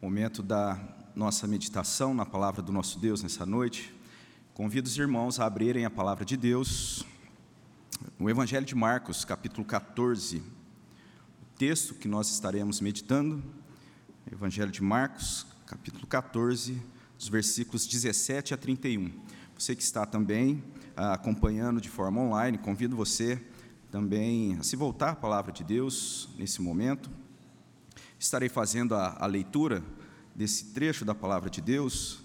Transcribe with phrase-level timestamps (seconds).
[0.00, 0.78] momento da
[1.14, 3.94] nossa meditação na palavra do nosso Deus nessa noite.
[4.52, 7.04] Convido os irmãos a abrirem a palavra de Deus
[8.18, 10.36] no Evangelho de Marcos, capítulo 14.
[10.36, 13.42] O texto que nós estaremos meditando,
[14.30, 16.80] Evangelho de Marcos, capítulo 14,
[17.18, 19.10] os versículos 17 a 31.
[19.58, 20.62] Você que está também
[20.94, 23.42] ah, acompanhando de forma online, convido você
[23.90, 27.08] também a se voltar à palavra de Deus nesse momento.
[28.18, 29.82] Estarei fazendo a, a leitura
[30.34, 32.20] desse trecho da palavra de Deus.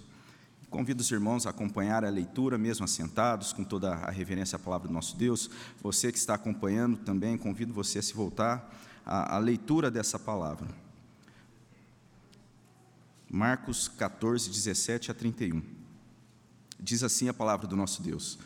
[0.70, 4.88] Convido os irmãos a acompanhar a leitura, mesmo assentados, com toda a reverência à palavra
[4.88, 5.50] do nosso Deus.
[5.82, 8.74] Você que está acompanhando também, convido você a se voltar
[9.06, 10.68] à, à leitura dessa palavra.
[13.30, 15.62] Marcos 14, 17 a 31.
[16.80, 18.40] Diz assim a palavra do nosso Deus: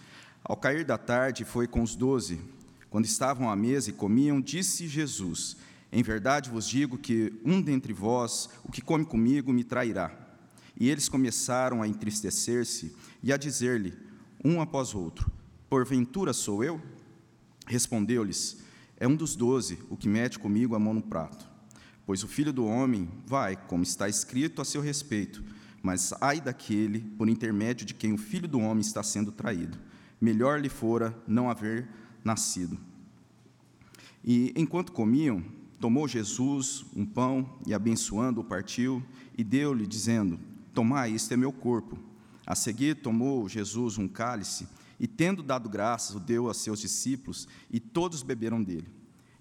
[0.43, 2.41] Ao cair da tarde, foi com os doze.
[2.89, 5.57] Quando estavam à mesa e comiam, disse Jesus:
[5.95, 10.11] em verdade vos digo que um dentre vós, o que come comigo, me trairá.
[10.77, 13.93] E eles começaram a entristecer-se e a dizer-lhe,
[14.43, 15.31] um após outro:
[15.69, 16.81] Porventura sou eu?
[17.65, 18.57] Respondeu-lhes:
[18.97, 21.47] É um dos doze, o que mete comigo a mão no prato.
[22.05, 25.41] Pois o filho do homem vai, como está escrito a seu respeito,
[25.81, 29.77] mas ai daquele por intermédio de quem o filho do homem está sendo traído.
[30.19, 31.87] Melhor lhe fora não haver
[32.21, 32.77] nascido.
[34.25, 35.41] E enquanto comiam,
[35.79, 39.03] Tomou Jesus um pão e, abençoando, o partiu
[39.37, 40.39] e deu-lhe, dizendo:
[40.73, 41.97] Tomai, este é meu corpo.
[42.45, 44.67] A seguir, tomou Jesus um cálice
[44.99, 48.87] e, tendo dado graças, o deu a seus discípulos e todos beberam dele.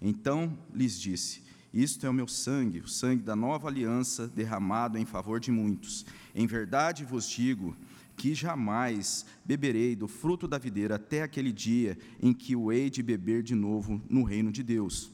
[0.01, 5.05] Então lhes disse: Isto é o meu sangue, o sangue da nova aliança derramado em
[5.05, 6.05] favor de muitos.
[6.35, 7.77] Em verdade vos digo
[8.17, 13.03] que jamais beberei do fruto da videira até aquele dia em que o hei de
[13.03, 15.14] beber de novo no reino de Deus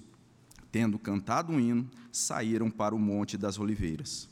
[0.70, 4.28] tendo cantado um hino, saíram para o Monte das Oliveiras.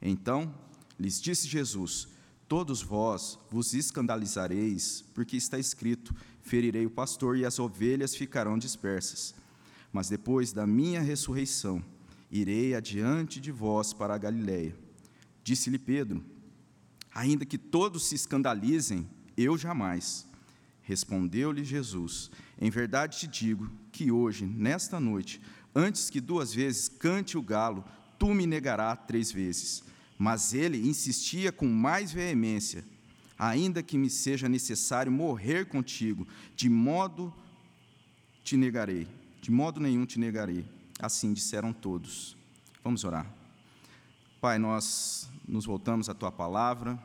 [0.00, 0.52] Então
[0.98, 2.08] lhes disse Jesus:
[2.48, 9.34] Todos vós vos escandalizareis, porque está escrito: Ferirei o pastor e as ovelhas ficarão dispersas.
[9.92, 11.84] Mas depois da minha ressurreição,
[12.30, 14.76] irei adiante de vós para a Galiléia.
[15.44, 16.24] Disse-lhe Pedro:
[17.14, 20.26] Ainda que todos se escandalizem, eu jamais.
[20.82, 22.30] Respondeu-lhe Jesus:
[22.60, 25.40] Em verdade te digo que hoje, nesta noite,
[25.74, 27.84] Antes que duas vezes cante o galo,
[28.18, 29.82] tu me negarás três vezes.
[30.18, 32.84] Mas ele insistia com mais veemência:
[33.38, 37.32] Ainda que me seja necessário morrer contigo, de modo
[38.44, 39.08] te negarei,
[39.40, 40.64] de modo nenhum te negarei.
[41.00, 42.36] Assim disseram todos.
[42.84, 43.26] Vamos orar.
[44.40, 46.98] Pai, nós nos voltamos à tua palavra,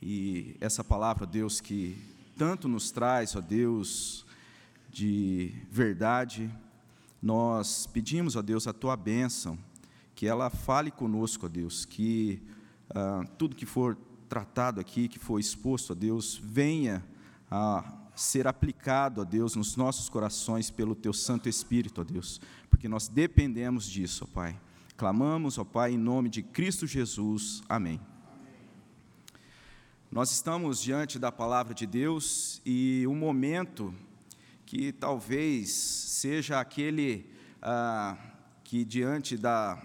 [0.00, 1.96] e essa palavra, Deus, que
[2.36, 4.24] tanto nos traz, ó Deus,
[4.90, 6.50] de verdade,
[7.20, 9.58] nós pedimos, ó Deus, a tua bênção,
[10.14, 12.42] que ela fale conosco, ó Deus, que
[12.90, 13.96] ah, tudo que for
[14.28, 17.04] tratado aqui, que for exposto, ó Deus, venha
[17.50, 17.84] a
[18.14, 23.08] ser aplicado, ó Deus, nos nossos corações pelo teu Santo Espírito, ó Deus, porque nós
[23.08, 24.58] dependemos disso, ó Pai.
[24.96, 27.62] Clamamos, ó Pai, em nome de Cristo Jesus.
[27.68, 28.00] Amém.
[30.10, 33.94] Nós estamos diante da palavra de Deus e um momento
[34.68, 37.24] que talvez seja aquele
[37.62, 38.18] ah,
[38.62, 39.82] que, diante da,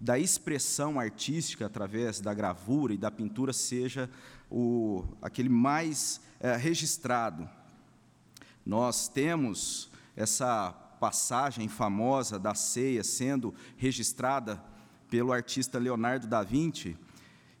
[0.00, 4.08] da expressão artística através da gravura e da pintura, seja
[4.50, 7.46] o, aquele mais eh, registrado.
[8.64, 14.58] Nós temos essa passagem famosa da ceia sendo registrada
[15.10, 16.96] pelo artista Leonardo da Vinci,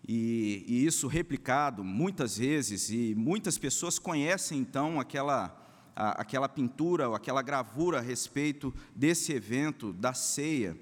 [0.08, 5.61] e, e, isso replicado muitas vezes, e muitas pessoas conhecem então aquela
[5.94, 10.76] aquela pintura ou aquela gravura a respeito desse evento, da ceia.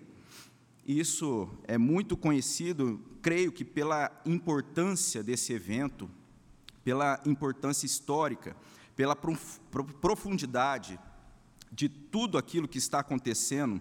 [0.86, 6.10] Isso é muito conhecido, creio que pela importância desse evento,
[6.82, 8.56] pela importância histórica,
[8.96, 10.98] pela profundidade
[11.70, 13.80] de tudo aquilo que está acontecendo,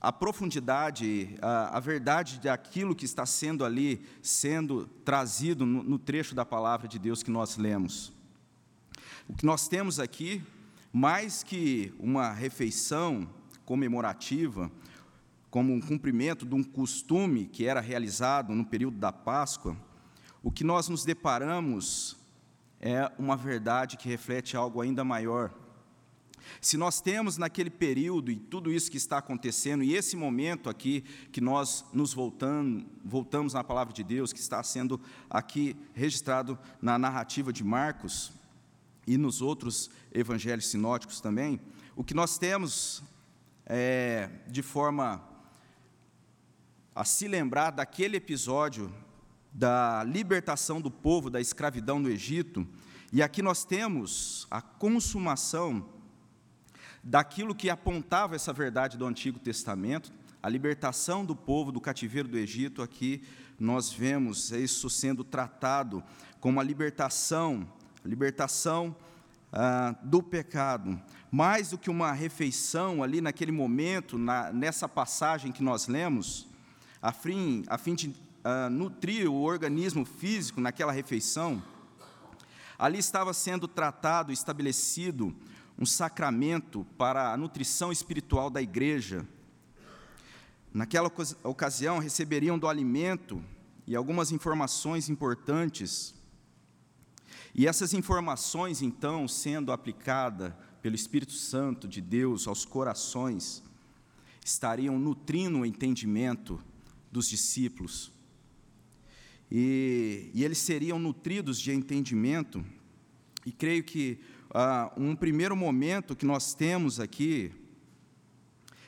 [0.00, 6.34] a profundidade, a, a verdade daquilo que está sendo ali, sendo trazido no, no trecho
[6.34, 8.12] da palavra de Deus que nós lemos.
[9.28, 10.42] O que nós temos aqui,
[10.92, 13.28] mais que uma refeição
[13.64, 14.70] comemorativa,
[15.50, 19.76] como um cumprimento de um costume que era realizado no período da Páscoa,
[20.42, 22.16] o que nós nos deparamos
[22.80, 25.54] é uma verdade que reflete algo ainda maior.
[26.60, 31.04] Se nós temos naquele período e tudo isso que está acontecendo, e esse momento aqui
[31.30, 36.98] que nós nos voltamos, voltamos na palavra de Deus, que está sendo aqui registrado na
[36.98, 38.32] narrativa de Marcos,
[39.06, 41.60] e nos outros evangelhos sinóticos também,
[41.96, 43.02] o que nós temos
[43.66, 45.22] é, de forma
[46.94, 48.92] a se lembrar daquele episódio
[49.52, 52.66] da libertação do povo da escravidão no Egito,
[53.12, 55.86] e aqui nós temos a consumação
[57.02, 60.12] daquilo que apontava essa verdade do Antigo Testamento,
[60.42, 63.22] a libertação do povo do cativeiro do Egito, aqui
[63.58, 66.02] nós vemos isso sendo tratado
[66.40, 67.70] como a libertação,
[68.04, 68.94] libertação
[69.52, 71.00] ah, do pecado.
[71.30, 76.48] Mais do que uma refeição ali naquele momento, na, nessa passagem que nós lemos,
[77.00, 78.14] a fim, a fim de
[78.44, 81.62] ah, nutrir o organismo físico naquela refeição,
[82.78, 85.34] ali estava sendo tratado, estabelecido
[85.78, 89.26] um sacramento para a nutrição espiritual da igreja,
[90.74, 91.12] Naquela
[91.44, 93.44] ocasião, receberiam do alimento
[93.86, 96.14] e algumas informações importantes.
[97.54, 103.62] E essas informações, então, sendo aplicadas pelo Espírito Santo de Deus aos corações,
[104.44, 106.62] estariam nutrindo o entendimento
[107.10, 108.12] dos discípulos.
[109.50, 112.64] E, e eles seriam nutridos de entendimento.
[113.44, 114.18] E creio que
[114.54, 117.52] ah, um primeiro momento que nós temos aqui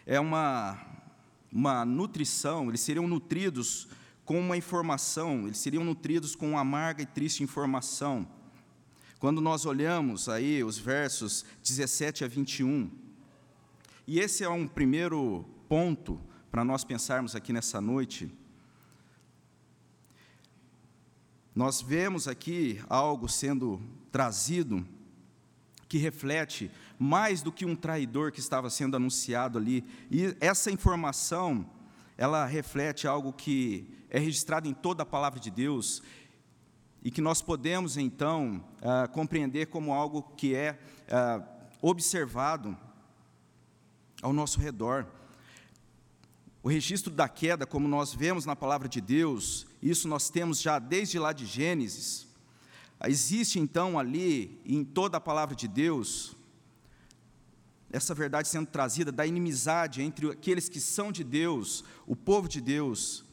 [0.06, 0.94] é uma
[1.54, 3.86] uma nutrição, eles seriam nutridos
[4.24, 8.26] com uma informação, eles seriam nutridos com uma amarga e triste informação.
[9.18, 12.90] Quando nós olhamos aí os versos 17 a 21,
[14.06, 16.20] e esse é um primeiro ponto
[16.50, 18.30] para nós pensarmos aqui nessa noite.
[21.54, 23.80] Nós vemos aqui algo sendo
[24.12, 24.86] trazido
[25.88, 29.84] que reflete mais do que um traidor que estava sendo anunciado ali.
[30.10, 31.68] E essa informação,
[32.18, 36.02] ela reflete algo que é registrado em toda a palavra de Deus
[37.04, 40.80] e que nós podemos então ah, compreender como algo que é
[41.10, 41.42] ah,
[41.82, 42.74] observado
[44.22, 45.06] ao nosso redor.
[46.62, 50.78] O registro da queda, como nós vemos na palavra de Deus, isso nós temos já
[50.78, 52.26] desde lá de Gênesis.
[53.06, 56.34] Existe então ali, em toda a palavra de Deus,
[57.92, 62.62] essa verdade sendo trazida da inimizade entre aqueles que são de Deus, o povo de
[62.62, 63.26] Deus,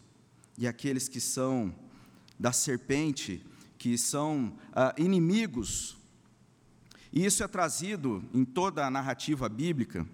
[0.58, 1.74] e aqueles que são
[2.38, 3.46] da serpente,
[3.82, 5.98] que são ah, inimigos.
[7.12, 10.06] E isso é trazido em toda a narrativa bíblica.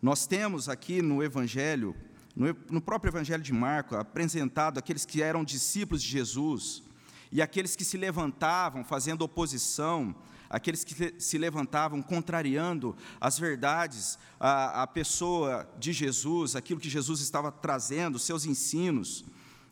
[0.00, 1.96] Nós temos aqui no Evangelho,
[2.36, 6.84] no, no próprio Evangelho de Marco, apresentado aqueles que eram discípulos de Jesus
[7.32, 10.14] e aqueles que se levantavam fazendo oposição
[10.48, 17.22] aqueles que se levantavam contrariando as verdades, a, a pessoa de Jesus, aquilo que Jesus
[17.22, 19.24] estava trazendo, seus ensinos,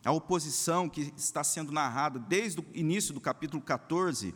[0.03, 4.33] a oposição que está sendo narrada desde o início do capítulo 14.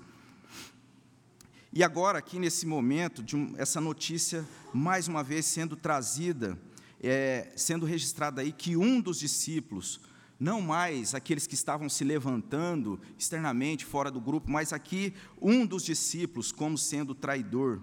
[1.74, 6.58] E agora, aqui nesse momento, de um, essa notícia, mais uma vez sendo trazida,
[7.02, 10.00] é, sendo registrada aí, que um dos discípulos,
[10.40, 15.84] não mais aqueles que estavam se levantando externamente fora do grupo, mas aqui um dos
[15.84, 17.82] discípulos como sendo traidor.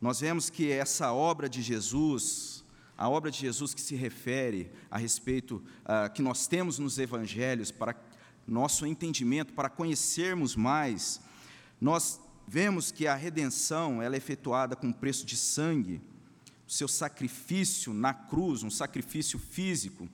[0.00, 2.62] Nós vemos que essa obra de Jesus,
[2.96, 7.70] a obra de Jesus que se refere a respeito uh, que nós temos nos evangelhos
[7.70, 7.94] para
[8.46, 11.20] nosso entendimento, para conhecermos mais,
[11.80, 16.00] nós vemos que a redenção ela é efetuada com preço de sangue
[16.66, 20.08] o seu sacrifício na cruz, um sacrifício físico.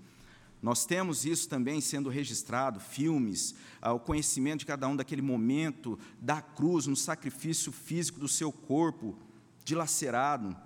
[0.60, 5.98] Nós temos isso também sendo registrado, filmes, ah, o conhecimento de cada um daquele momento
[6.20, 9.18] da cruz, no sacrifício físico do seu corpo
[9.64, 10.56] dilacerado.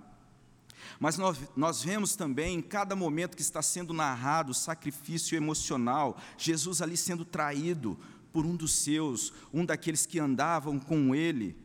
[0.99, 6.17] Mas nós, nós vemos também, em cada momento que está sendo narrado, o sacrifício emocional,
[6.37, 7.97] Jesus ali sendo traído
[8.31, 11.55] por um dos seus, um daqueles que andavam com ele.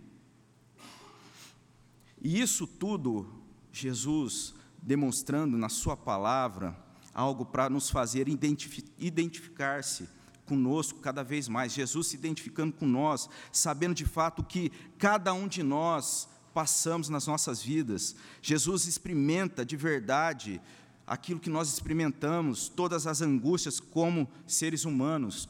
[2.20, 3.42] E isso tudo
[3.72, 6.76] Jesus demonstrando na Sua palavra
[7.14, 10.08] algo para nos fazer identificar-se
[10.46, 11.72] conosco cada vez mais.
[11.72, 17.26] Jesus se identificando com nós, sabendo de fato que cada um de nós passamos nas
[17.26, 18.14] nossas vidas.
[18.40, 20.60] Jesus experimenta de verdade
[21.06, 25.48] aquilo que nós experimentamos, todas as angústias como seres humanos,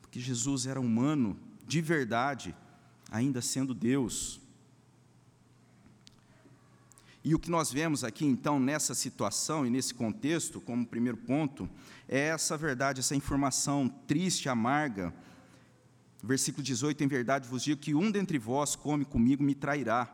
[0.00, 2.54] porque Jesus era humano de verdade,
[3.10, 4.40] ainda sendo Deus.
[7.24, 11.68] E o que nós vemos aqui, então, nessa situação e nesse contexto, como primeiro ponto,
[12.08, 15.12] é essa verdade, essa informação triste, amarga.
[16.26, 20.12] Versículo 18: Em verdade vos digo que um dentre vós come comigo me trairá.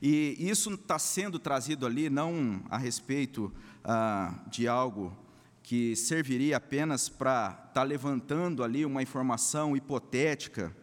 [0.00, 3.50] E isso está sendo trazido ali não a respeito
[3.82, 5.16] ah, de algo
[5.62, 10.76] que serviria apenas para estar tá levantando ali uma informação hipotética,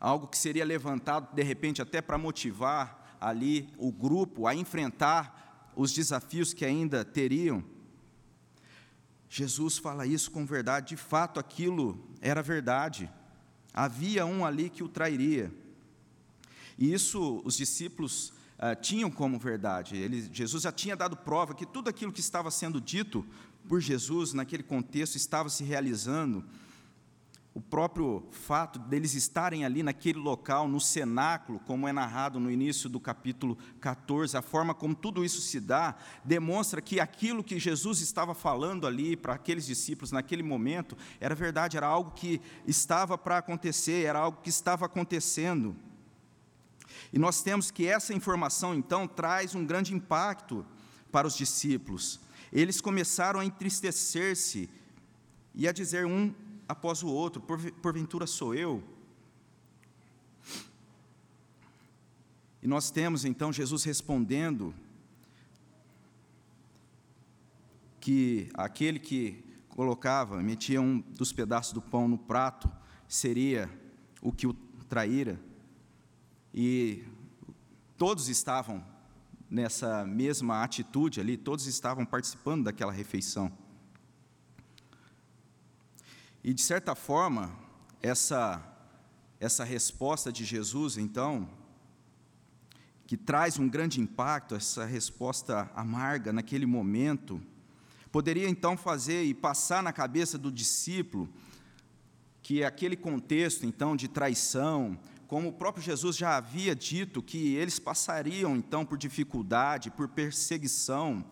[0.00, 5.92] algo que seria levantado de repente até para motivar ali o grupo a enfrentar os
[5.92, 7.62] desafios que ainda teriam.
[9.28, 13.10] Jesus fala isso com verdade, de fato aquilo era verdade.
[13.74, 15.52] Havia um ali que o trairia.
[16.78, 19.96] E isso os discípulos ah, tinham como verdade.
[19.96, 23.24] Ele, Jesus já tinha dado prova que tudo aquilo que estava sendo dito
[23.68, 26.44] por Jesus naquele contexto estava se realizando.
[27.54, 32.88] O próprio fato deles estarem ali naquele local, no cenáculo, como é narrado no início
[32.88, 38.00] do capítulo 14, a forma como tudo isso se dá, demonstra que aquilo que Jesus
[38.00, 43.38] estava falando ali para aqueles discípulos naquele momento era verdade, era algo que estava para
[43.38, 45.74] acontecer, era algo que estava acontecendo.
[47.12, 50.64] E nós temos que essa informação, então, traz um grande impacto
[51.10, 52.20] para os discípulos.
[52.52, 54.68] Eles começaram a entristecer-se
[55.54, 56.32] e a dizer um
[56.68, 57.40] após o outro:
[57.82, 58.82] porventura sou eu?
[62.62, 64.74] E nós temos então Jesus respondendo
[68.00, 72.70] que aquele que colocava, metia um dos pedaços do pão no prato,
[73.06, 73.70] seria
[74.20, 74.52] o que o
[74.88, 75.38] traíra.
[76.52, 77.04] E
[77.96, 78.84] todos estavam
[79.50, 83.52] nessa mesma atitude ali, todos estavam participando daquela refeição.
[86.48, 87.54] E de certa forma,
[88.00, 88.64] essa
[89.38, 91.46] essa resposta de Jesus, então,
[93.06, 97.38] que traz um grande impacto, essa resposta amarga naquele momento,
[98.10, 101.28] poderia então fazer e passar na cabeça do discípulo
[102.40, 107.78] que aquele contexto então de traição, como o próprio Jesus já havia dito que eles
[107.78, 111.22] passariam então por dificuldade, por perseguição.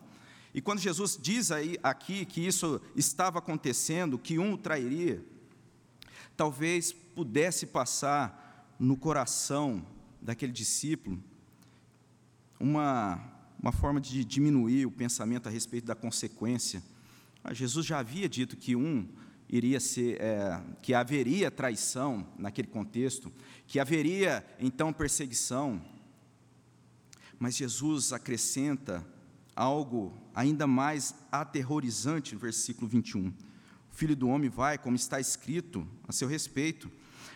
[0.57, 5.23] E quando Jesus diz aí aqui que isso estava acontecendo, que um o trairia,
[6.35, 9.85] talvez pudesse passar no coração
[10.19, 11.23] daquele discípulo
[12.59, 13.23] uma,
[13.61, 16.81] uma forma de diminuir o pensamento a respeito da consequência.
[17.51, 19.07] Jesus já havia dito que um
[19.47, 23.31] iria ser, é, que haveria traição naquele contexto,
[23.67, 25.79] que haveria então perseguição.
[27.37, 29.05] Mas Jesus acrescenta
[29.57, 33.27] algo ainda mais aterrorizante no versículo 21.
[33.29, 33.33] O
[33.91, 36.89] filho do homem vai, como está escrito a seu respeito,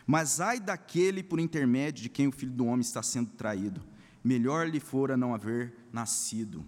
[0.06, 3.82] mas ai daquele por intermédio de quem o filho do homem está sendo traído,
[4.24, 6.66] melhor lhe fora não haver nascido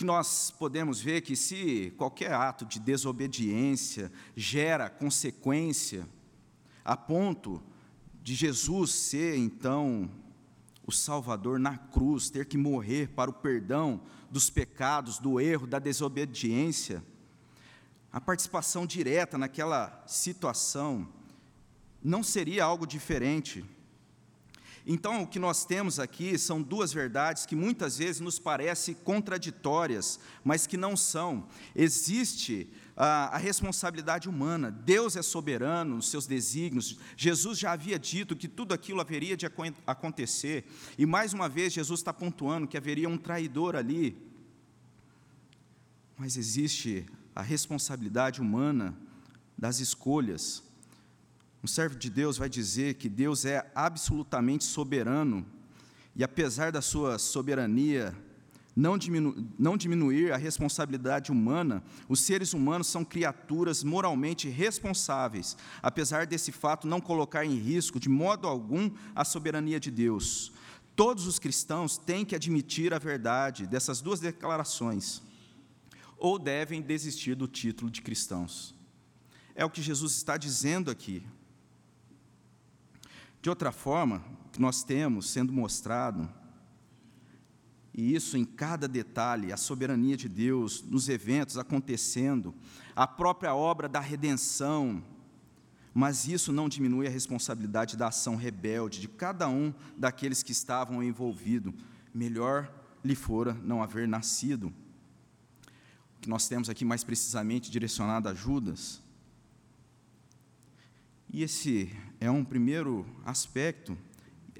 [0.00, 6.08] que nós podemos ver que se qualquer ato de desobediência gera consequência,
[6.82, 7.62] a ponto
[8.22, 10.10] de Jesus ser então
[10.90, 15.78] o Salvador na cruz, ter que morrer para o perdão dos pecados, do erro, da
[15.78, 17.02] desobediência,
[18.12, 21.08] a participação direta naquela situação
[22.02, 23.64] não seria algo diferente
[24.86, 30.18] então, o que nós temos aqui são duas verdades que muitas vezes nos parecem contraditórias,
[30.42, 31.46] mas que não são.
[31.76, 38.36] Existe a, a responsabilidade humana, Deus é soberano nos seus desígnios, Jesus já havia dito
[38.36, 39.46] que tudo aquilo haveria de
[39.86, 40.64] acontecer,
[40.98, 44.16] e mais uma vez Jesus está pontuando que haveria um traidor ali,
[46.16, 48.94] mas existe a responsabilidade humana
[49.56, 50.62] das escolhas.
[51.62, 55.46] Um servo de Deus vai dizer que Deus é absolutamente soberano.
[56.16, 58.16] E, apesar da sua soberania
[58.74, 66.26] não, diminu não diminuir a responsabilidade humana, os seres humanos são criaturas moralmente responsáveis, apesar
[66.26, 70.52] desse fato não colocar em risco de modo algum a soberania de Deus.
[70.94, 75.22] Todos os cristãos têm que admitir a verdade dessas duas declarações,
[76.16, 78.74] ou devem desistir do título de cristãos.
[79.54, 81.22] É o que Jesus está dizendo aqui.
[83.42, 84.22] De outra forma,
[84.58, 86.28] nós temos sendo mostrado,
[88.00, 92.54] e isso em cada detalhe, a soberania de Deus nos eventos acontecendo,
[92.96, 95.04] a própria obra da redenção,
[95.92, 101.02] mas isso não diminui a responsabilidade da ação rebelde de cada um daqueles que estavam
[101.02, 101.74] envolvidos.
[102.14, 102.72] Melhor
[103.04, 104.72] lhe fora não haver nascido.
[106.16, 109.02] O que nós temos aqui mais precisamente direcionado a Judas
[111.32, 113.96] e esse é um primeiro aspecto.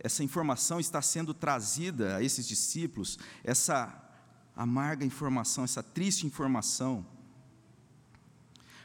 [0.03, 4.03] Essa informação está sendo trazida a esses discípulos, essa
[4.57, 7.07] amarga informação, essa triste informação.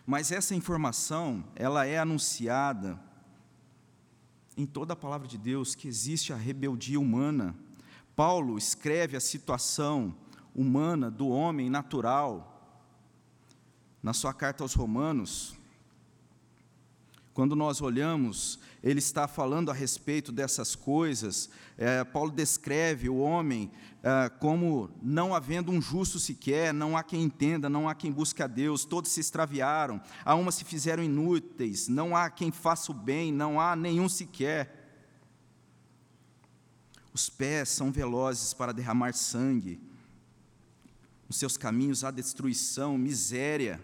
[0.05, 3.00] Mas essa informação, ela é anunciada
[4.57, 7.55] em toda a palavra de Deus que existe a rebeldia humana.
[8.13, 10.15] Paulo escreve a situação
[10.53, 12.51] humana do homem natural
[14.03, 15.55] na sua carta aos Romanos,
[17.36, 21.50] quando nós olhamos, ele está falando a respeito dessas coisas.
[21.77, 23.70] É, Paulo descreve o homem
[24.01, 28.42] é, como não havendo um justo sequer, não há quem entenda, não há quem busque
[28.42, 32.96] a Deus, todos se extraviaram, a uma se fizeram inúteis, não há quem faça o
[32.96, 35.04] bem, não há nenhum sequer.
[37.13, 39.77] Os pés são velozes para derramar sangue,
[41.27, 43.84] os seus caminhos há destruição, miséria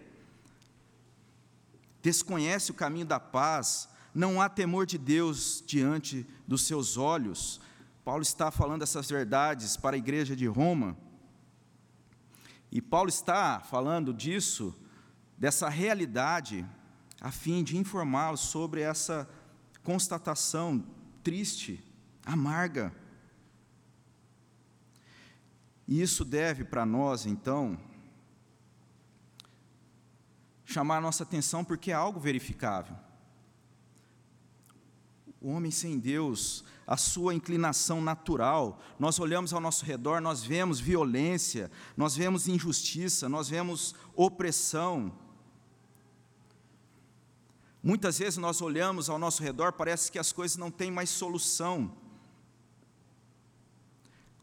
[2.02, 7.60] desconhece o caminho da paz, não há temor de Deus diante dos seus olhos.
[8.04, 10.96] Paulo está falando essas verdades para a igreja de Roma.
[12.70, 14.74] E Paulo está falando disso,
[15.38, 16.66] dessa realidade,
[17.20, 19.28] a fim de informá-los sobre essa
[19.82, 20.84] constatação
[21.22, 21.82] triste,
[22.24, 22.92] amarga.
[25.86, 27.78] E isso deve para nós, então,
[30.72, 32.96] chamar a nossa atenção porque é algo verificável.
[35.40, 40.80] O homem sem Deus, a sua inclinação natural, nós olhamos ao nosso redor, nós vemos
[40.80, 45.12] violência, nós vemos injustiça, nós vemos opressão.
[47.82, 51.92] Muitas vezes nós olhamos ao nosso redor, parece que as coisas não têm mais solução.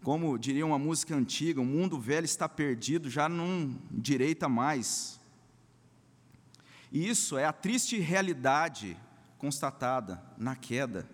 [0.03, 5.18] Como diria uma música antiga, o mundo velho está perdido, já não direita mais.
[6.91, 8.97] E isso é a triste realidade
[9.37, 11.07] constatada na queda.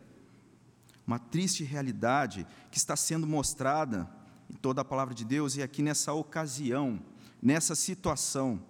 [1.06, 4.10] Uma triste realidade que está sendo mostrada
[4.50, 7.00] em toda a palavra de Deus e aqui nessa ocasião,
[7.42, 8.62] nessa situação,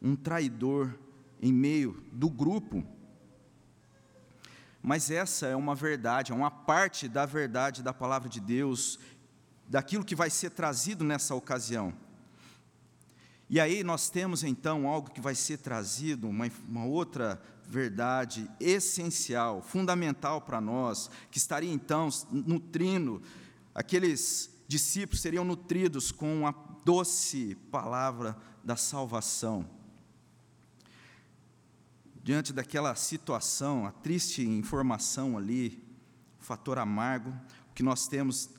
[0.00, 0.98] um traidor
[1.40, 2.84] em meio do grupo.
[4.82, 8.98] Mas essa é uma verdade, é uma parte da verdade da palavra de Deus,
[9.68, 11.92] daquilo que vai ser trazido nessa ocasião.
[13.50, 19.62] E aí nós temos então algo que vai ser trazido, uma, uma outra verdade essencial,
[19.62, 23.22] fundamental para nós, que estaria então nutrindo,
[23.74, 29.68] aqueles discípulos seriam nutridos com a doce palavra da salvação.
[32.22, 35.82] Diante daquela situação, a triste informação ali,
[36.38, 37.30] o fator amargo,
[37.70, 38.50] o que nós temos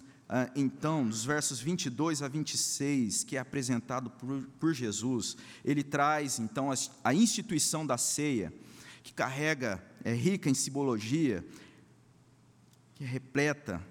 [0.55, 6.71] então, dos versos 22 a 26, que é apresentado por, por Jesus, ele traz então
[6.71, 8.53] a, a, instituição da ceia,
[9.01, 11.43] que carrega, é rica em simbologia,
[12.93, 13.83] que é repleta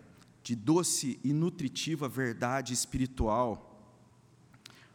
[0.44, 3.64] de doce e nutritiva verdade espiritual.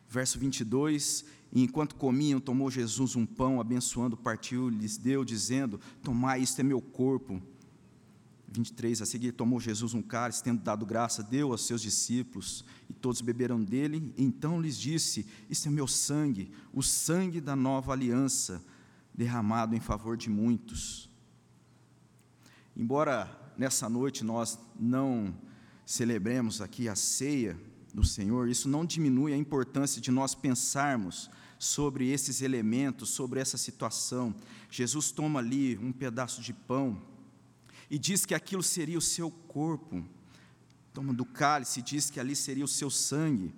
[0.08, 6.42] Verso 22, e enquanto comiam, tomou Jesus um pão, abençoando, partiu, lhes deu, dizendo: Tomai,
[6.42, 7.42] isto é meu corpo
[8.54, 12.94] 23, a seguir tomou Jesus um cálice, tendo dado graça, deu aos seus discípulos, e
[12.94, 18.64] todos beberam dele, então lhes disse: Isso é meu sangue, o sangue da nova aliança,
[19.14, 21.10] derramado em favor de muitos.
[22.78, 25.34] Embora nessa noite nós não
[25.86, 27.60] celebremos aqui a ceia
[27.94, 33.58] do Senhor, isso não diminui a importância de nós pensarmos sobre esses elementos, sobre essa
[33.58, 34.36] situação.
[34.70, 37.02] Jesus toma ali um pedaço de pão,
[37.90, 40.04] e diz que aquilo seria o seu corpo.
[40.94, 43.54] Toma do cálice e diz que ali seria o seu sangue.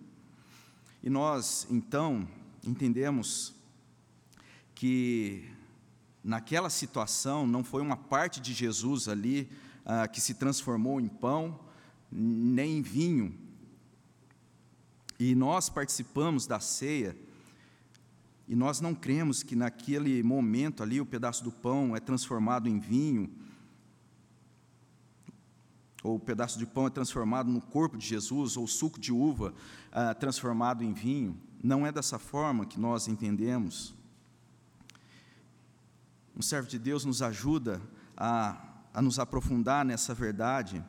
[1.03, 2.27] E nós, então,
[2.65, 3.53] entendemos
[4.73, 5.49] que
[6.23, 9.49] naquela situação não foi uma parte de Jesus ali
[9.85, 11.59] ah, que se transformou em pão,
[12.11, 13.37] nem em vinho.
[15.19, 17.15] E nós participamos da ceia,
[18.47, 22.79] e nós não cremos que naquele momento ali o pedaço do pão é transformado em
[22.79, 23.31] vinho,
[26.05, 29.11] ou o pedaço de pão é transformado no corpo de Jesus, ou o suco de
[29.11, 29.55] uva
[29.91, 31.35] ah, transformado em vinho.
[31.63, 33.91] Não é dessa forma que nós entendemos.
[36.37, 37.81] Um servo de Deus nos ajuda
[38.15, 38.55] a,
[38.93, 40.83] a nos aprofundar nessa verdade,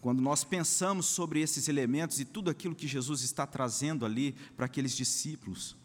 [0.00, 4.66] quando nós pensamos sobre esses elementos e tudo aquilo que Jesus está trazendo ali para
[4.66, 5.76] aqueles discípulos.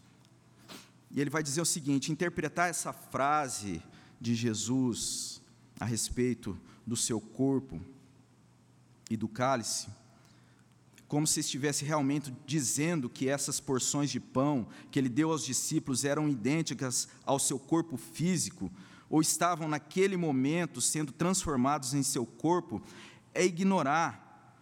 [1.10, 3.82] E ele vai dizer o seguinte: interpretar essa frase
[4.20, 5.42] de Jesus
[5.80, 7.80] a respeito do seu corpo
[9.12, 9.88] e do cálice,
[11.06, 16.06] como se estivesse realmente dizendo que essas porções de pão que ele deu aos discípulos
[16.06, 18.72] eram idênticas ao seu corpo físico,
[19.10, 22.80] ou estavam naquele momento sendo transformados em seu corpo,
[23.34, 24.56] é ignorar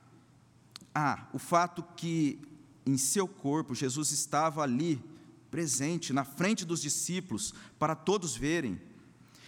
[0.92, 2.42] ah, o fato que
[2.84, 5.00] em seu corpo Jesus estava ali,
[5.48, 8.80] presente, na frente dos discípulos, para todos verem.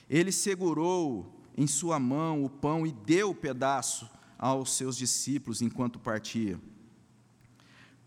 [0.08, 4.08] Ele segurou em sua mão o pão e deu o pedaço
[4.42, 6.60] aos seus discípulos enquanto partia.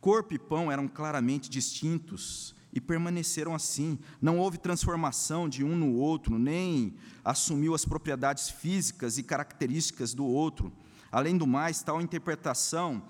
[0.01, 3.97] Corpo e pão eram claramente distintos e permaneceram assim.
[4.21, 6.93] Não houve transformação de um no outro, nem
[7.23, 10.73] assumiu as propriedades físicas e características do outro.
[11.09, 13.01] Além do mais, tal interpretação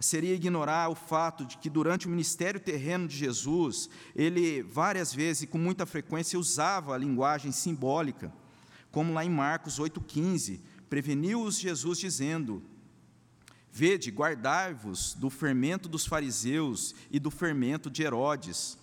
[0.00, 5.44] seria ignorar o fato de que durante o ministério terreno de Jesus, ele várias vezes
[5.44, 8.32] e com muita frequência usava a linguagem simbólica,
[8.90, 10.60] como lá em Marcos 8,15,
[10.94, 12.62] preveniu-os Jesus dizendo:
[13.72, 18.78] Vede, guardai-vos do fermento dos fariseus e do fermento de Herodes.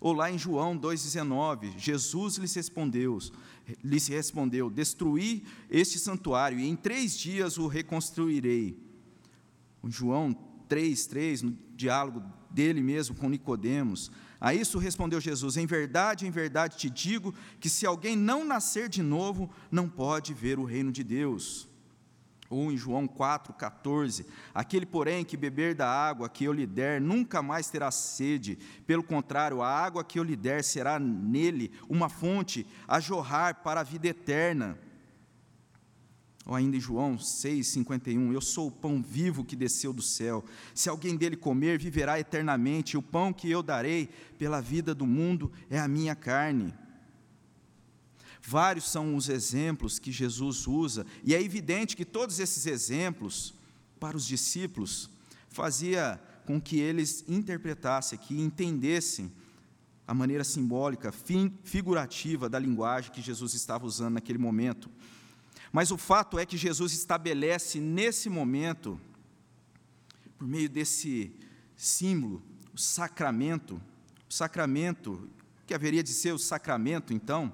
[0.00, 3.18] Ou lá em João 2,19, Jesus lhes respondeu,
[3.82, 8.78] lhes respondeu: Destruí este santuário e em três dias o reconstruirei.
[9.88, 10.32] João
[10.72, 14.10] 3,3, no diálogo dele mesmo com Nicodemos.
[14.40, 18.88] A isso respondeu Jesus: Em verdade, em verdade te digo que se alguém não nascer
[18.88, 21.68] de novo, não pode ver o reino de Deus
[22.52, 27.42] ou em João 4,14: Aquele, porém, que beber da água que eu lhe der, nunca
[27.42, 32.66] mais terá sede, pelo contrário, a água que eu lhe der será nele uma fonte
[32.86, 34.78] a jorrar para a vida eterna.
[36.44, 40.44] Ou ainda em João 6,51, Eu sou o pão vivo que desceu do céu.
[40.74, 42.96] Se alguém dele comer, viverá eternamente.
[42.96, 46.74] O pão que eu darei pela vida do mundo é a minha carne.
[48.44, 53.54] Vários são os exemplos que Jesus usa, e é evidente que todos esses exemplos,
[54.00, 55.08] para os discípulos,
[55.48, 59.30] fazia com que eles interpretassem, que entendessem
[60.08, 61.14] a maneira simbólica,
[61.62, 64.90] figurativa da linguagem que Jesus estava usando naquele momento.
[65.72, 69.00] Mas o fato é que Jesus estabelece nesse momento,
[70.36, 71.34] por meio desse
[71.74, 72.42] símbolo,
[72.74, 73.80] o sacramento,
[74.28, 75.28] o sacramento,
[75.66, 77.52] que haveria de ser o sacramento então,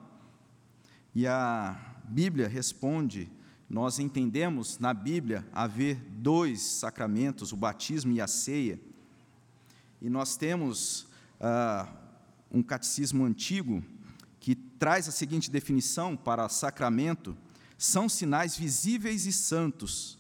[1.15, 3.31] e a Bíblia responde:
[3.69, 8.81] nós entendemos na Bíblia haver dois sacramentos, o batismo e a ceia.
[10.01, 11.07] E nós temos
[11.41, 11.89] ah,
[12.51, 13.83] um catecismo antigo
[14.41, 17.37] que traz a seguinte definição para sacramento:
[17.79, 20.19] são sinais visíveis e santos.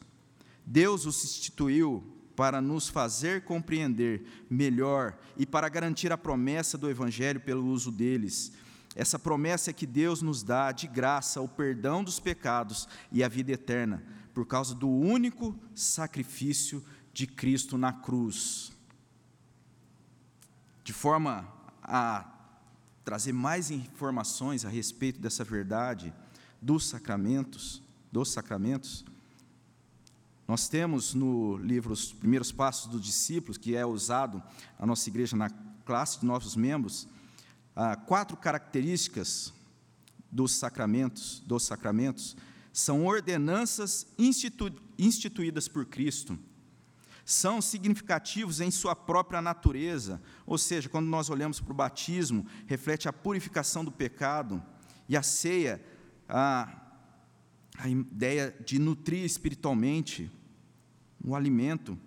[0.65, 2.03] Deus os instituiu
[2.35, 8.53] para nos fazer compreender melhor e para garantir a promessa do Evangelho pelo uso deles
[8.99, 13.29] essa promessa é que Deus nos dá de graça o perdão dos pecados e a
[13.29, 14.03] vida eterna,
[14.35, 18.73] por causa do único sacrifício de Cristo na cruz.
[20.83, 21.47] De forma
[21.81, 22.29] a
[23.05, 26.13] trazer mais informações a respeito dessa verdade
[26.61, 29.05] dos sacramentos, dos sacramentos,
[30.49, 34.43] nós temos no livro Os Primeiros Passos dos Discípulos, que é usado
[34.79, 35.51] a nossa igreja na
[35.85, 37.07] classe de novos membros,
[37.77, 39.53] ah, quatro características
[40.33, 42.37] dos sacramentos, dos sacramentos,
[42.73, 46.39] são ordenanças institu instituídas por Cristo.
[47.25, 53.07] São significativos em sua própria natureza, ou seja, quando nós olhamos para o batismo, reflete
[53.07, 54.63] a purificação do pecado,
[55.09, 55.83] e a ceia,
[56.29, 56.69] a,
[57.79, 60.31] a ideia de nutrir espiritualmente
[61.25, 61.99] o alimento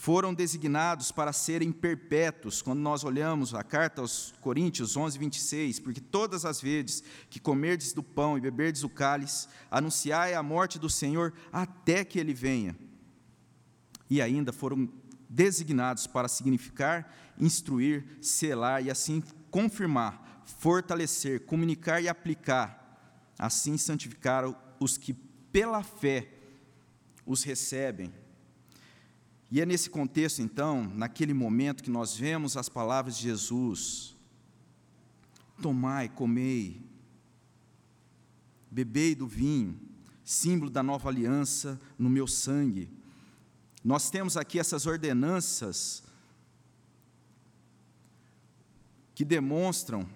[0.00, 6.00] foram designados para serem perpétuos, quando nós olhamos a carta aos Coríntios 11, 26, porque
[6.00, 10.88] todas as vezes que comerdes do pão e beberdes o cálice, anunciai a morte do
[10.88, 12.74] Senhor até que ele venha.
[14.08, 14.88] E ainda foram
[15.28, 22.79] designados para significar, instruir, selar e assim confirmar, fortalecer, comunicar e aplicar,
[23.46, 24.44] assim santificar
[24.78, 25.14] os que
[25.50, 26.28] pela fé
[27.26, 28.12] os recebem
[29.50, 34.16] e é nesse contexto, então, naquele momento, que nós vemos as palavras de Jesus:
[35.60, 36.80] Tomai, comei,
[38.70, 39.76] bebei do vinho,
[40.24, 42.88] símbolo da nova aliança no meu sangue.
[43.82, 46.04] Nós temos aqui essas ordenanças
[49.12, 50.08] que demonstram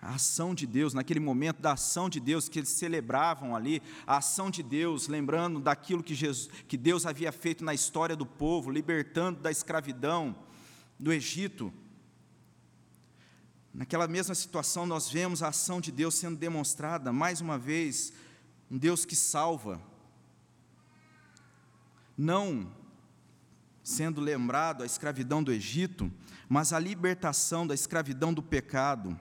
[0.00, 4.18] a ação de Deus, naquele momento da ação de Deus que eles celebravam ali, a
[4.18, 8.70] ação de Deus, lembrando daquilo que, Jesus, que Deus havia feito na história do povo,
[8.70, 10.36] libertando da escravidão
[10.98, 11.72] do Egito.
[13.74, 18.12] Naquela mesma situação, nós vemos a ação de Deus sendo demonstrada, mais uma vez,
[18.70, 19.82] um Deus que salva,
[22.16, 22.72] não
[23.82, 26.12] sendo lembrado a escravidão do Egito,
[26.48, 29.18] mas a libertação da escravidão do pecado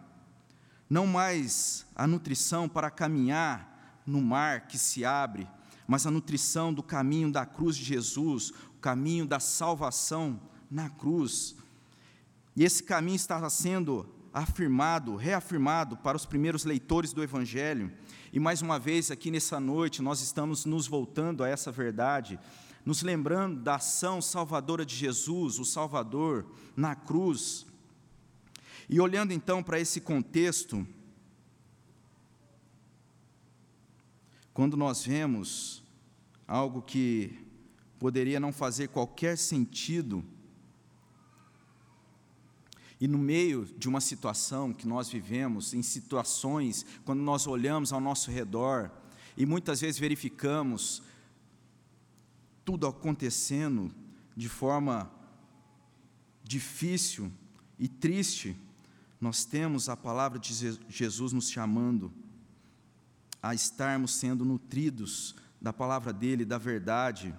[0.89, 5.47] não mais a nutrição para caminhar no mar que se abre,
[5.87, 11.55] mas a nutrição do caminho da cruz de Jesus, o caminho da salvação na cruz.
[12.55, 17.91] E esse caminho estava sendo afirmado, reafirmado para os primeiros leitores do Evangelho.
[18.33, 22.39] E mais uma vez, aqui nessa noite, nós estamos nos voltando a essa verdade,
[22.85, 26.45] nos lembrando da ação salvadora de Jesus, o Salvador,
[26.75, 27.66] na cruz,
[28.89, 30.87] E olhando então para esse contexto,
[34.53, 35.83] quando nós vemos
[36.47, 37.45] algo que
[37.99, 40.23] poderia não fazer qualquer sentido,
[42.99, 47.99] e no meio de uma situação que nós vivemos, em situações, quando nós olhamos ao
[47.99, 48.89] nosso redor
[49.35, 51.03] e muitas vezes verificamos
[52.65, 53.93] tudo acontecendo
[54.35, 55.11] de forma
[56.43, 57.31] difícil
[57.77, 58.57] e triste,
[59.19, 62.11] nós temos a palavra de Jesus nos chamando
[63.41, 67.33] a estarmos sendo nutridos da palavra dele, da verdade,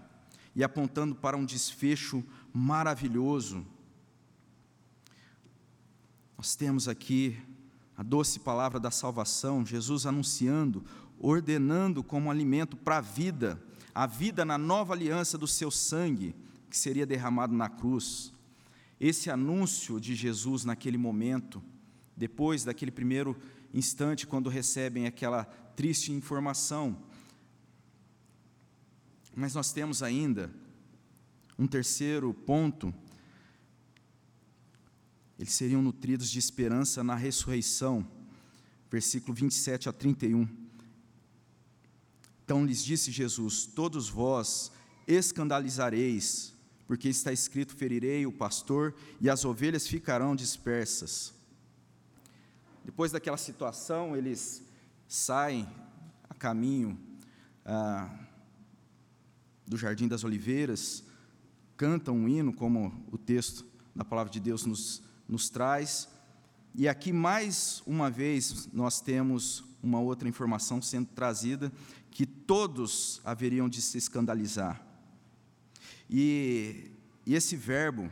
[0.54, 3.64] e apontando para um desfecho maravilhoso
[6.38, 7.36] nós temos aqui
[7.96, 10.84] a doce palavra da salvação, Jesus anunciando,
[11.18, 13.60] ordenando como alimento para a vida,
[13.92, 16.36] a vida na nova aliança do seu sangue,
[16.70, 18.32] que seria derramado na cruz.
[19.00, 21.62] Esse anúncio de Jesus naquele momento,
[22.16, 23.36] depois daquele primeiro
[23.72, 27.04] instante, quando recebem aquela triste informação.
[29.34, 30.50] Mas nós temos ainda
[31.58, 32.92] um terceiro ponto
[35.38, 38.06] eles seriam nutridos de esperança na ressurreição.
[38.90, 40.48] Versículo 27 a 31.
[42.44, 44.72] Então lhes disse Jesus: Todos vós
[45.06, 46.52] escandalizareis,
[46.88, 51.32] porque está escrito: Ferirei o pastor e as ovelhas ficarão dispersas.
[52.84, 54.64] Depois daquela situação, eles
[55.06, 55.68] saem
[56.28, 56.98] a caminho
[57.64, 58.10] ah,
[59.64, 61.04] do Jardim das Oliveiras,
[61.76, 66.08] cantam um hino, como o texto da palavra de Deus nos nos traz.
[66.74, 71.70] E aqui, mais uma vez, nós temos uma outra informação sendo trazida,
[72.10, 74.87] que todos haveriam de se escandalizar.
[76.10, 76.90] E,
[77.26, 78.10] e esse verbo,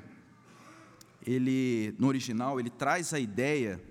[1.26, 3.82] ele, no original, ele traz a ideia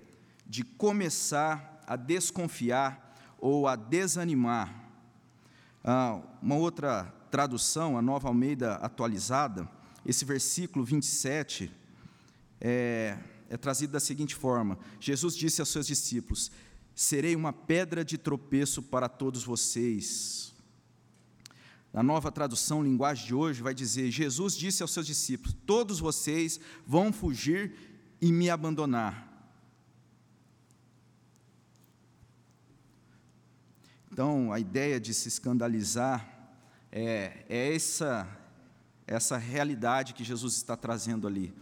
[0.46, 4.84] de começar a desconfiar ou a desanimar.
[5.84, 9.70] Ah, uma outra tradução, a Nova Almeida atualizada,
[10.06, 11.72] esse versículo 27,
[12.62, 13.18] é,
[13.50, 16.52] é trazido da seguinte forma: Jesus disse aos seus discípulos:
[16.94, 20.55] Serei uma pedra de tropeço para todos vocês.
[21.96, 26.60] Na nova tradução, linguagem de hoje, vai dizer: Jesus disse aos seus discípulos: Todos vocês
[26.86, 27.74] vão fugir
[28.20, 29.32] e me abandonar.
[34.12, 36.52] Então, a ideia de se escandalizar
[36.92, 38.28] é, é essa,
[39.08, 41.54] essa realidade que Jesus está trazendo ali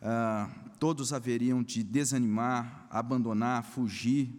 [0.00, 4.32] ah, todos haveriam de desanimar, abandonar, fugir.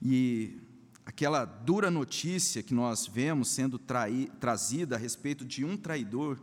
[0.00, 0.58] E
[1.04, 6.38] aquela dura notícia que nós vemos sendo trai, trazida a respeito de um traidor,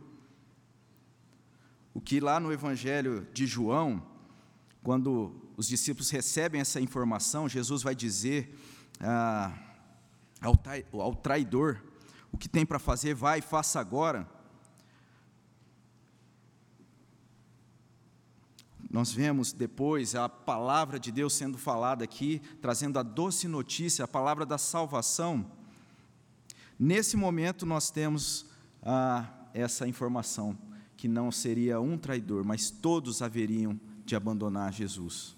[1.92, 4.06] o que lá no Evangelho de João,
[4.82, 8.56] quando os discípulos recebem essa informação, Jesus vai dizer
[9.00, 9.52] ah,
[10.40, 10.58] ao,
[11.00, 11.82] ao traidor:
[12.32, 14.28] o que tem para fazer, vai faça agora.
[18.90, 24.08] Nós vemos depois a palavra de Deus sendo falada aqui, trazendo a doce notícia, a
[24.08, 25.48] palavra da salvação.
[26.76, 28.46] Nesse momento, nós temos
[28.82, 30.58] ah, essa informação,
[30.96, 35.36] que não seria um traidor, mas todos haveriam de abandonar Jesus.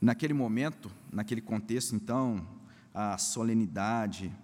[0.00, 2.44] Naquele momento, naquele contexto, então,
[2.92, 4.34] a solenidade,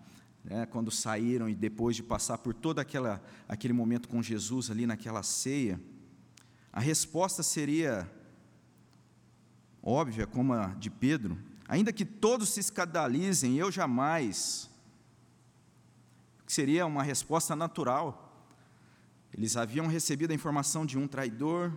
[0.45, 4.87] né, quando saíram e depois de passar por todo aquela, aquele momento com Jesus ali
[4.87, 5.79] naquela ceia,
[6.73, 8.11] a resposta seria
[9.83, 14.69] óbvia, como a de Pedro: ainda que todos se escandalizem, eu jamais.
[16.47, 18.27] Seria uma resposta natural.
[19.33, 21.73] Eles haviam recebido a informação de um traidor,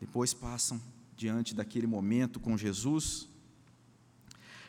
[0.00, 0.80] depois passam
[1.14, 3.28] diante daquele momento com Jesus.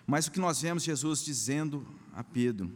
[0.06, 2.72] Mas o que nós vemos Jesus dizendo a Pedro: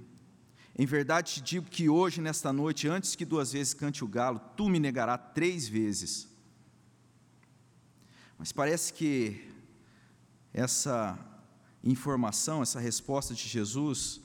[0.76, 4.40] em verdade te digo que hoje, nesta noite, antes que duas vezes cante o galo,
[4.58, 6.28] tu me negarás três vezes.
[8.38, 9.48] Mas parece que
[10.52, 11.18] essa
[11.84, 14.20] informação, essa resposta de Jesus,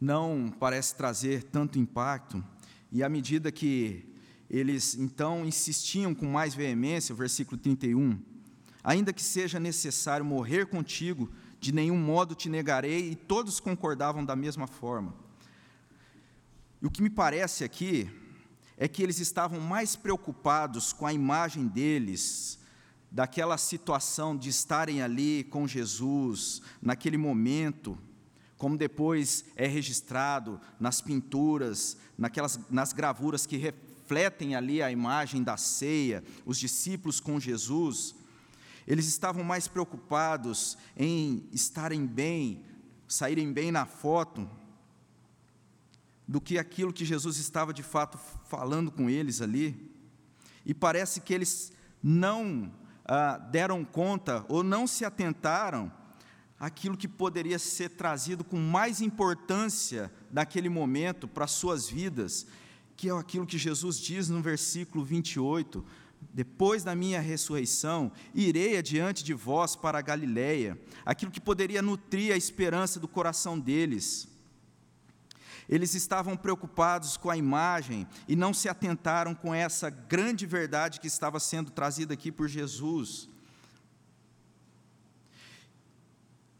[0.00, 2.42] não parece trazer tanto impacto,
[2.90, 4.06] e à medida que
[4.48, 8.18] eles então insistiam com mais veemência, o versículo 31,
[8.82, 14.34] ainda que seja necessário morrer contigo, de nenhum modo te negarei, e todos concordavam da
[14.34, 15.14] mesma forma.
[16.80, 18.10] E o que me parece aqui
[18.78, 22.58] é que eles estavam mais preocupados com a imagem deles,
[23.10, 27.98] daquela situação de estarem ali com Jesus, naquele momento,
[28.56, 35.56] como depois é registrado nas pinturas, naquelas, nas gravuras que refletem ali a imagem da
[35.56, 38.14] ceia, os discípulos com Jesus,
[38.90, 42.64] eles estavam mais preocupados em estarem bem,
[43.06, 44.50] saírem bem na foto,
[46.26, 49.94] do que aquilo que Jesus estava de fato falando com eles ali.
[50.66, 51.72] E parece que eles
[52.02, 52.72] não
[53.04, 55.92] ah, deram conta ou não se atentaram
[56.58, 62.44] aquilo que poderia ser trazido com mais importância naquele momento para as suas vidas,
[62.96, 65.84] que é aquilo que Jesus diz no versículo 28,
[66.32, 72.32] depois da minha ressurreição, irei adiante de vós para a Galiléia, aquilo que poderia nutrir
[72.32, 74.28] a esperança do coração deles.
[75.68, 81.06] Eles estavam preocupados com a imagem e não se atentaram com essa grande verdade que
[81.06, 83.28] estava sendo trazida aqui por Jesus.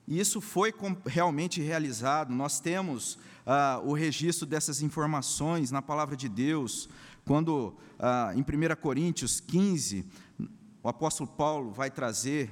[0.06, 0.74] E isso foi
[1.06, 2.32] realmente realizado.
[2.32, 6.88] Nós temos ah, o registro dessas informações na palavra de Deus,
[7.30, 10.04] quando ah, em 1 Coríntios 15,
[10.82, 12.50] o apóstolo Paulo vai trazer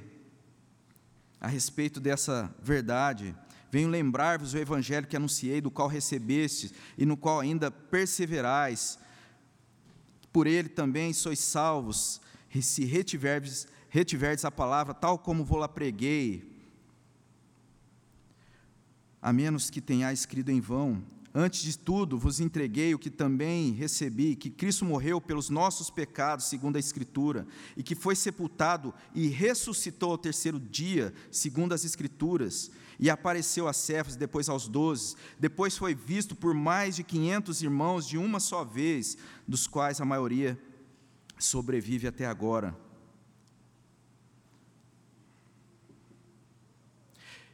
[1.37, 3.35] a respeito dessa verdade.
[3.69, 8.97] Venho lembrar-vos o evangelho que anunciei, do qual recebestes e no qual ainda perseverais.
[10.31, 12.21] Por ele também sois salvos,
[12.61, 16.57] se retiverdes, retiverdes a palavra tal como vou-la preguei
[19.21, 21.03] a menos que tenhais escrito em vão.
[21.33, 26.45] Antes de tudo, vos entreguei o que também recebi: que Cristo morreu pelos nossos pecados,
[26.45, 27.45] segundo a Escritura,
[27.77, 33.73] e que foi sepultado e ressuscitou ao terceiro dia, segundo as Escrituras, e apareceu a
[33.73, 35.15] Cefas, depois aos doze.
[35.39, 39.15] Depois foi visto por mais de quinhentos irmãos de uma só vez,
[39.47, 40.59] dos quais a maioria
[41.37, 42.75] sobrevive até agora.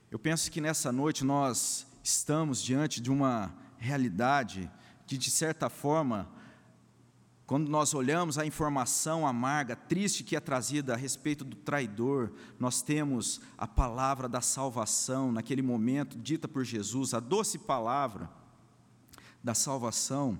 [0.09, 4.71] Eu penso que nessa noite nós estamos diante de uma realidade
[5.07, 6.27] que, de certa forma,
[7.45, 12.81] quando nós olhamos a informação amarga, triste que é trazida a respeito do traidor, nós
[12.81, 18.29] temos a palavra da salvação naquele momento, dita por Jesus, a doce palavra
[19.43, 20.39] da salvação.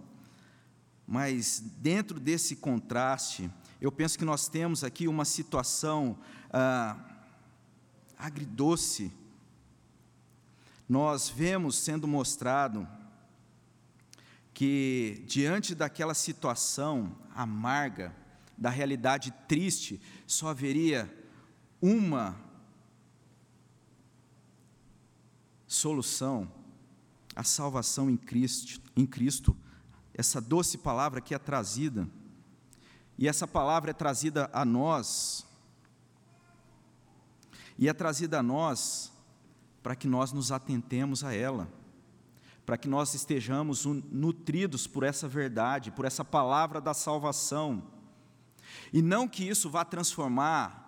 [1.08, 6.18] Mas dentro desse contraste, eu penso que nós temos aqui uma situação
[6.52, 6.98] ah,
[8.18, 9.12] agridoce
[10.88, 12.88] nós vemos sendo mostrado
[14.56, 18.16] que, diante daquela situação amarga,
[18.58, 21.14] da realidade triste, só haveria
[21.82, 22.40] uma
[25.68, 26.50] solução,
[27.36, 29.54] a salvação em Cristo, em Cristo.
[30.14, 32.08] Essa doce palavra que é trazida,
[33.18, 35.46] e essa palavra é trazida a nós,
[37.78, 39.12] e é trazida a nós
[39.84, 41.68] para que nós nos atentemos a ela,
[42.66, 47.84] para que nós estejamos nutridos por essa verdade, por essa palavra da salvação.
[48.92, 50.84] E não que isso vá transformar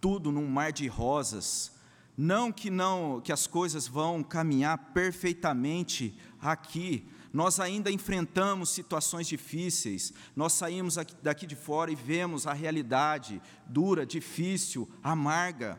[0.00, 1.72] tudo num mar de rosas,
[2.16, 7.08] não que não que as coisas vão caminhar perfeitamente aqui.
[7.32, 10.12] Nós ainda enfrentamos situações difíceis.
[10.34, 15.78] Nós saímos daqui de fora e vemos a realidade dura, difícil, amarga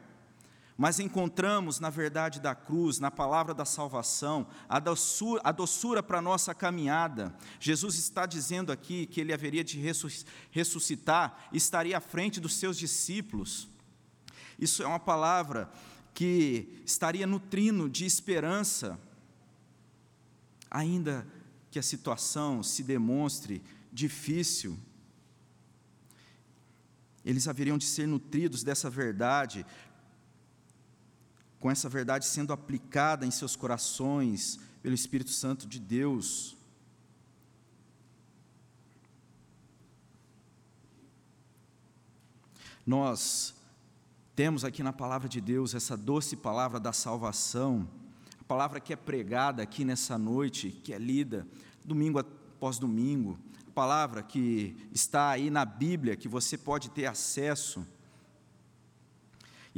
[0.80, 6.20] mas encontramos na verdade da cruz, na palavra da salvação, a doçura, a doçura para
[6.20, 7.36] a nossa caminhada.
[7.60, 9.78] Jesus está dizendo aqui que ele haveria de
[10.50, 13.68] ressuscitar, estaria à frente dos seus discípulos.
[14.58, 15.70] Isso é uma palavra
[16.13, 18.98] que estaria nutrindo de esperança,
[20.72, 21.28] ainda
[21.70, 23.62] que a situação se demonstre
[23.92, 24.80] difícil.
[27.26, 29.65] Eles haveriam de ser nutridos dessa verdade,
[31.60, 36.58] com essa verdade sendo aplicada em seus corações pelo Espírito Santo de Deus.
[42.86, 43.54] Nós
[44.36, 47.88] temos aqui na palavra de Deus essa doce palavra da salvação,
[48.39, 51.45] a palavra que é pregada aqui nessa noite, que é lida
[51.84, 57.86] domingo após domingo, a palavra que está aí na Bíblia, que você pode ter acesso.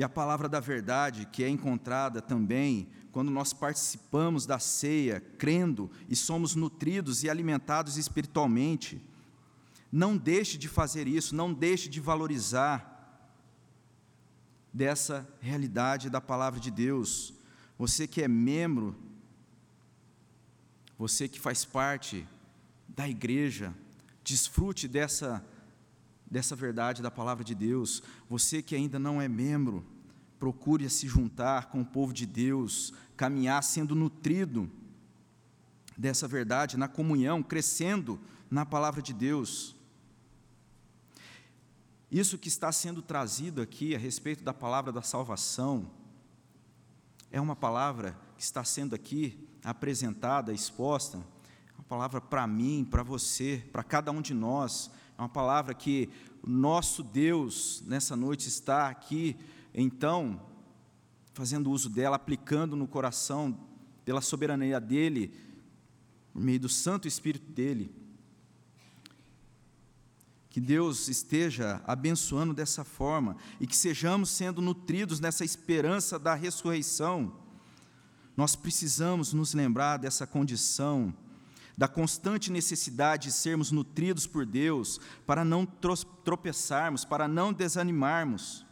[0.02, 5.92] E a palavra da verdade, que é encontrada também quando nós participamos da ceia, crendo
[6.10, 9.00] e somos nutridos e alimentados espiritualmente.
[9.92, 13.30] Não deixe de fazer isso, não deixe de valorizar
[14.74, 17.32] dessa realidade da palavra de Deus.
[17.78, 18.96] Você que é membro,
[20.98, 22.28] você que faz parte
[22.88, 23.72] da igreja,
[24.24, 25.46] desfrute dessa
[26.32, 28.02] dessa verdade da palavra de Deus.
[28.30, 29.86] Você que ainda não é membro,
[30.42, 34.68] procure se juntar com o povo de Deus, caminhar sendo nutrido
[35.96, 38.20] dessa verdade, na comunhão, crescendo
[38.50, 39.76] na palavra de Deus.
[42.10, 45.92] isso que está sendo trazido aqui a respeito da palavra da salvação,
[47.32, 53.04] é uma palavra que está sendo aqui apresentada, exposta, é uma palavra para mim, para
[53.04, 56.10] você, para cada um de nós, é uma palavra que
[56.44, 59.38] nosso Deus nessa noite está aqui,
[59.74, 60.42] então,
[61.34, 63.58] fazendo uso dela, aplicando no coração,
[64.04, 65.34] pela soberania dele,
[66.34, 67.94] por meio do Santo Espírito dele.
[70.50, 77.34] Que Deus esteja abençoando dessa forma e que sejamos sendo nutridos nessa esperança da ressurreição.
[78.36, 81.14] Nós precisamos nos lembrar dessa condição,
[81.78, 88.66] da constante necessidade de sermos nutridos por Deus, para não tropeçarmos, para não desanimarmos.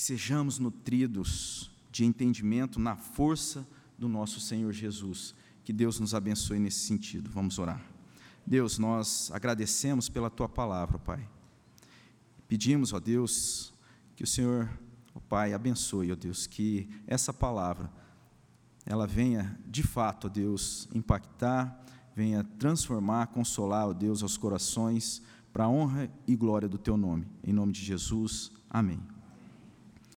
[0.00, 5.34] Que sejamos nutridos de entendimento na força do nosso Senhor Jesus.
[5.62, 7.28] Que Deus nos abençoe nesse sentido.
[7.28, 7.84] Vamos orar.
[8.46, 11.28] Deus, nós agradecemos pela tua palavra, Pai.
[12.48, 13.74] Pedimos, ó Deus,
[14.16, 14.70] que o Senhor,
[15.14, 17.92] ó Pai, abençoe, ó Deus, que essa palavra
[18.86, 21.78] ela venha de fato, ó Deus, impactar,
[22.16, 25.20] venha transformar, consolar, ó Deus, aos corações
[25.52, 27.26] para a honra e glória do teu nome.
[27.44, 28.50] Em nome de Jesus.
[28.70, 29.19] Amém.